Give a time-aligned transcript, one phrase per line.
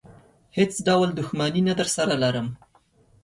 [0.57, 2.47] هېڅ ډول دښمني نه درسره لرم.